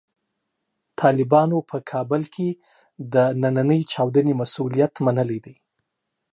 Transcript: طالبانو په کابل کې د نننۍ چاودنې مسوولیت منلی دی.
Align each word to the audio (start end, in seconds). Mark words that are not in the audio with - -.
طالبانو 1.01 1.57
په 1.69 1.77
کابل 1.91 2.21
کې 2.35 2.49
د 3.13 3.15
نننۍ 3.41 3.81
چاودنې 3.91 4.33
مسوولیت 4.41 4.93
منلی 5.05 5.39
دی. 5.45 5.55